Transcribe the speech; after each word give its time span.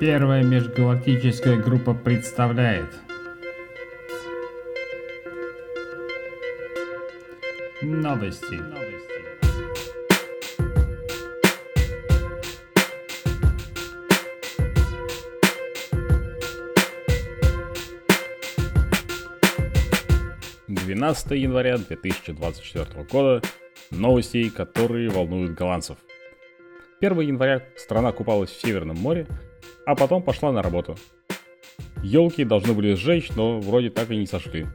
Первая 0.00 0.42
межгалактическая 0.42 1.58
группа 1.58 1.92
представляет 1.92 2.86
Новости. 7.82 8.58
Двенадцатое 20.66 21.36
января 21.40 21.76
2024 21.76 23.04
года. 23.04 23.42
Новости, 23.90 24.48
которые 24.48 25.10
волнуют 25.10 25.52
голландцев. 25.52 25.98
1 27.02 27.20
января 27.20 27.66
страна 27.76 28.12
купалась 28.12 28.48
в 28.48 28.60
Северном 28.62 28.96
море, 28.96 29.26
а 29.90 29.96
потом 29.96 30.22
пошла 30.22 30.52
на 30.52 30.62
работу. 30.62 30.96
Елки 32.04 32.44
должны 32.44 32.74
были 32.74 32.94
сжечь, 32.94 33.30
но 33.34 33.58
вроде 33.58 33.90
так 33.90 34.08
и 34.12 34.16
не 34.16 34.26
сошли. 34.26 34.66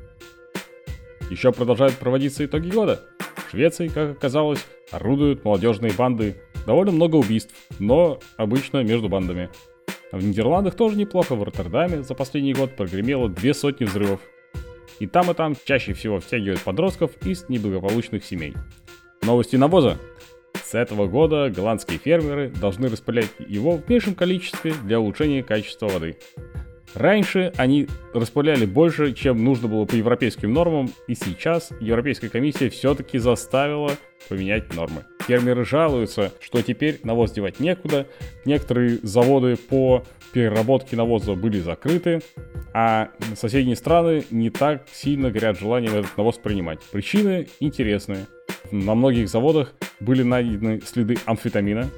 Еще 1.29 1.53
продолжают 1.53 1.95
проводиться 1.95 2.43
итоги 2.43 2.69
года. 2.69 3.01
В 3.47 3.51
Швеции, 3.51 3.87
как 3.87 4.11
оказалось, 4.11 4.65
орудуют 4.91 5.45
молодежные 5.45 5.93
банды. 5.93 6.35
Довольно 6.67 6.91
много 6.91 7.15
убийств, 7.15 7.55
но 7.79 8.19
обычно 8.35 8.83
между 8.83 9.07
бандами. 9.07 9.49
В 10.11 10.21
Нидерландах 10.21 10.75
тоже 10.75 10.97
неплохо, 10.97 11.35
в 11.35 11.43
Роттердаме 11.43 12.03
за 12.03 12.13
последний 12.13 12.53
год 12.53 12.75
прогремело 12.75 13.29
две 13.29 13.53
сотни 13.53 13.85
взрывов. 13.85 14.19
И 14.99 15.07
там 15.07 15.31
и 15.31 15.33
там 15.33 15.55
чаще 15.63 15.93
всего 15.93 16.19
втягивают 16.19 16.59
подростков 16.59 17.11
из 17.25 17.47
неблагополучных 17.47 18.25
семей. 18.25 18.53
Новости 19.21 19.55
навоза. 19.55 19.97
С 20.75 20.77
этого 20.77 21.07
года 21.07 21.49
голландские 21.49 21.99
фермеры 21.99 22.49
должны 22.49 22.89
распылять 22.89 23.29
его 23.39 23.77
в 23.77 23.87
меньшем 23.87 24.13
количестве 24.13 24.73
для 24.83 24.99
улучшения 24.99 25.41
качества 25.41 25.87
воды. 25.87 26.17
Раньше 26.93 27.53
они 27.55 27.87
распыляли 28.13 28.65
больше, 28.65 29.13
чем 29.13 29.41
нужно 29.41 29.69
было 29.69 29.85
по 29.85 29.95
европейским 29.95 30.51
нормам, 30.51 30.91
и 31.07 31.15
сейчас 31.15 31.71
Европейская 31.79 32.27
комиссия 32.27 32.67
все-таки 32.67 33.19
заставила 33.19 33.91
поменять 34.27 34.75
нормы. 34.75 35.05
Фермеры 35.21 35.63
жалуются, 35.63 36.33
что 36.41 36.61
теперь 36.61 36.99
навоз 37.03 37.31
девать 37.31 37.61
некуда, 37.61 38.05
некоторые 38.43 38.99
заводы 39.01 39.55
по 39.55 40.03
переработке 40.33 40.97
навоза 40.97 41.35
были 41.35 41.61
закрыты, 41.61 42.21
а 42.73 43.11
соседние 43.37 43.77
страны 43.77 44.25
не 44.29 44.49
так 44.49 44.85
сильно 44.91 45.31
горят 45.31 45.57
желанием 45.57 45.95
этот 45.95 46.17
навоз 46.17 46.35
принимать. 46.35 46.81
Причины 46.91 47.47
интересные. 47.61 48.25
На 48.71 48.93
многих 48.93 49.29
заводах 49.29 49.73
были 49.99 50.23
найдены 50.23 50.81
следы 50.81 51.17
амфетамина, 51.25 51.89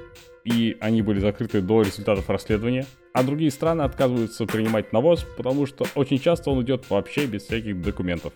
и 0.44 0.78
они 0.80 1.02
были 1.02 1.20
закрыты 1.20 1.62
до 1.62 1.82
результатов 1.82 2.30
расследования. 2.30 2.86
А 3.14 3.24
другие 3.24 3.52
страны 3.52 3.82
отказываются 3.82 4.46
принимать 4.46 4.94
навоз, 4.94 5.26
потому 5.36 5.66
что 5.66 5.86
очень 5.96 6.20
часто 6.20 6.52
он 6.52 6.64
идет 6.64 6.90
вообще 6.90 7.26
без 7.26 7.44
всяких 7.44 7.82
документов. 7.82 8.34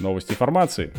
Новости 0.00 0.32
формации. 0.32 0.92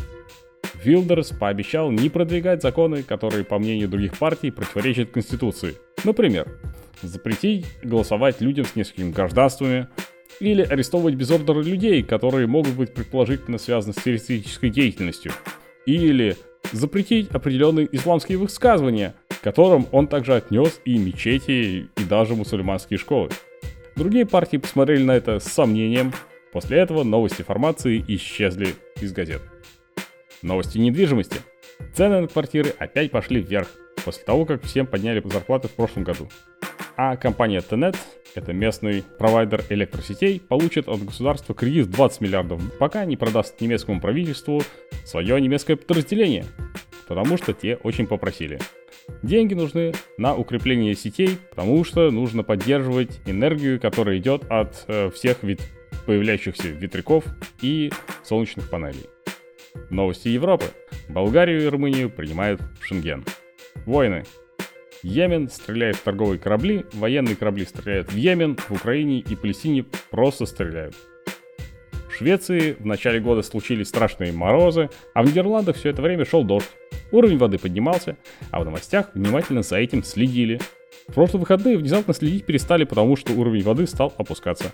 Вилдерс 0.82 1.28
пообещал 1.28 1.90
не 1.90 2.08
продвигать 2.08 2.62
законы, 2.62 3.02
которые, 3.02 3.44
по 3.44 3.58
мнению 3.58 3.88
других 3.88 4.18
партий, 4.18 4.50
противоречат 4.50 5.10
Конституции. 5.10 5.76
Например, 6.04 6.48
запретить 7.02 7.66
голосовать 7.82 8.40
людям 8.40 8.66
с 8.66 8.76
несколькими 8.76 9.12
гражданствами, 9.12 9.88
или 10.40 10.62
арестовывать 10.62 11.14
без 11.14 11.30
ордера 11.30 11.62
людей, 11.62 12.02
которые 12.02 12.48
могут 12.48 12.74
быть 12.74 12.92
предположительно 12.92 13.56
связаны 13.58 13.92
с 13.92 14.02
террористической 14.02 14.70
деятельностью– 14.70 15.32
или 15.86 16.36
запретить 16.74 17.30
определенные 17.30 17.88
исламские 17.94 18.38
высказывания, 18.38 19.14
к 19.28 19.40
которым 19.40 19.86
он 19.92 20.08
также 20.08 20.34
отнес 20.34 20.80
и 20.84 20.98
мечети, 20.98 21.88
и 21.96 22.04
даже 22.08 22.34
мусульманские 22.34 22.98
школы. 22.98 23.30
Другие 23.96 24.26
партии 24.26 24.56
посмотрели 24.56 25.02
на 25.02 25.12
это 25.12 25.38
с 25.38 25.44
сомнением. 25.44 26.12
После 26.52 26.78
этого 26.78 27.04
новости 27.04 27.42
формации 27.42 28.04
исчезли 28.08 28.74
из 29.00 29.12
газет. 29.12 29.42
Новости 30.42 30.78
недвижимости. 30.78 31.38
Цены 31.94 32.20
на 32.20 32.28
квартиры 32.28 32.74
опять 32.78 33.10
пошли 33.10 33.40
вверх, 33.40 33.68
после 34.04 34.24
того, 34.24 34.44
как 34.44 34.62
всем 34.62 34.86
подняли 34.86 35.22
зарплаты 35.24 35.68
в 35.68 35.72
прошлом 35.72 36.04
году. 36.04 36.28
А 36.96 37.16
компания 37.16 37.58
Tenet 37.58 37.96
это 38.34 38.52
местный 38.52 39.04
провайдер 39.18 39.64
электросетей, 39.68 40.40
получит 40.40 40.88
от 40.88 41.04
государства 41.04 41.54
кредит 41.54 41.86
в 41.86 41.90
20 41.90 42.20
миллиардов, 42.20 42.60
пока 42.78 43.04
не 43.04 43.16
продаст 43.16 43.60
немецкому 43.60 44.00
правительству 44.00 44.62
свое 45.04 45.40
немецкое 45.40 45.76
подразделение, 45.76 46.44
потому 47.06 47.36
что 47.36 47.52
те 47.52 47.76
очень 47.76 48.06
попросили. 48.06 48.58
Деньги 49.22 49.54
нужны 49.54 49.92
на 50.16 50.34
укрепление 50.34 50.94
сетей, 50.94 51.38
потому 51.50 51.84
что 51.84 52.10
нужно 52.10 52.42
поддерживать 52.42 53.20
энергию, 53.26 53.80
которая 53.80 54.18
идет 54.18 54.44
от 54.48 54.84
э, 54.88 55.10
всех 55.10 55.42
вид 55.42 55.60
появляющихся 56.06 56.68
ветряков 56.68 57.24
и 57.60 57.92
солнечных 58.22 58.70
панелей. 58.70 59.06
Новости 59.90 60.28
Европы. 60.28 60.66
Болгарию 61.08 61.64
и 61.64 61.66
Румынию 61.66 62.10
принимают 62.10 62.60
в 62.80 62.84
Шенген. 62.84 63.24
Войны. 63.86 64.24
Йемен 65.02 65.50
стреляет 65.50 65.96
в 65.96 66.02
торговые 66.02 66.38
корабли, 66.38 66.86
военные 66.94 67.36
корабли 67.36 67.66
стреляют 67.66 68.10
в 68.10 68.16
Йемен, 68.16 68.56
в 68.56 68.70
Украине 68.70 69.18
и 69.18 69.36
Палестине 69.36 69.84
просто 70.10 70.46
стреляют. 70.46 70.94
В 72.08 72.16
Швеции 72.16 72.72
в 72.78 72.86
начале 72.86 73.20
года 73.20 73.42
случились 73.42 73.88
страшные 73.88 74.32
морозы, 74.32 74.88
а 75.12 75.22
в 75.22 75.26
Нидерландах 75.26 75.76
все 75.76 75.90
это 75.90 76.00
время 76.00 76.24
шел 76.24 76.42
дождь. 76.42 76.70
Уровень 77.12 77.38
воды 77.38 77.58
поднимался, 77.58 78.16
а 78.50 78.60
в 78.60 78.64
новостях 78.64 79.10
внимательно 79.14 79.62
за 79.62 79.76
этим 79.76 80.02
следили. 80.02 80.60
В 81.08 81.14
прошлые 81.14 81.40
выходные 81.40 81.76
внезапно 81.76 82.14
следить 82.14 82.46
перестали, 82.46 82.84
потому 82.84 83.16
что 83.16 83.32
уровень 83.32 83.62
воды 83.62 83.86
стал 83.86 84.12
опускаться. 84.16 84.72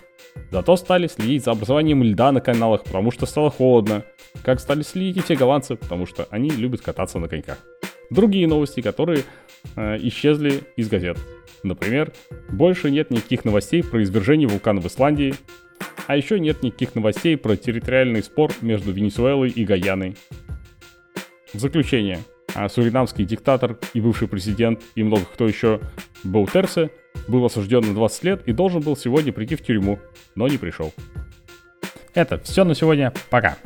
Зато 0.49 0.75
стали 0.77 1.07
следить 1.07 1.43
за 1.43 1.51
образованием 1.51 2.03
льда 2.03 2.31
на 2.31 2.39
каналах, 2.39 2.83
потому 2.83 3.11
что 3.11 3.25
стало 3.25 3.51
холодно. 3.51 4.05
Как 4.43 4.59
стали 4.59 4.81
следить 4.81 5.17
и 5.17 5.21
все 5.21 5.35
голландцы, 5.35 5.75
потому 5.75 6.05
что 6.05 6.27
они 6.31 6.49
любят 6.49 6.81
кататься 6.81 7.19
на 7.19 7.27
коньках. 7.27 7.57
Другие 8.09 8.47
новости, 8.47 8.81
которые 8.81 9.23
э, 9.75 9.97
исчезли 10.01 10.63
из 10.77 10.89
газет. 10.89 11.17
Например, 11.63 12.11
больше 12.49 12.89
нет 12.91 13.11
никаких 13.11 13.45
новостей 13.45 13.83
про 13.83 14.01
извержение 14.01 14.47
вулкана 14.47 14.81
в 14.81 14.87
Исландии, 14.87 15.35
а 16.07 16.17
еще 16.17 16.39
нет 16.39 16.63
никаких 16.63 16.95
новостей 16.95 17.37
про 17.37 17.55
территориальный 17.55 18.23
спор 18.23 18.51
между 18.61 18.91
Венесуэлой 18.91 19.49
и 19.49 19.63
Гаяной. 19.63 20.15
В 21.53 21.59
заключение, 21.59 22.19
а 22.55 22.69
суринамский 22.69 23.25
диктатор 23.25 23.77
и 23.93 24.01
бывший 24.01 24.27
президент 24.27 24.81
и 24.95 25.03
много 25.03 25.25
кто 25.25 25.47
еще 25.47 25.81
Боутерсе 26.23 26.91
был 27.27 27.45
осужден 27.45 27.81
на 27.81 27.93
20 27.93 28.23
лет 28.23 28.43
и 28.45 28.53
должен 28.53 28.81
был 28.81 28.95
сегодня 28.95 29.33
прийти 29.33 29.55
в 29.55 29.61
тюрьму, 29.61 29.99
но 30.35 30.47
не 30.47 30.57
пришел. 30.57 30.93
Это 32.13 32.39
все 32.39 32.63
на 32.63 32.75
сегодня. 32.75 33.13
Пока. 33.29 33.57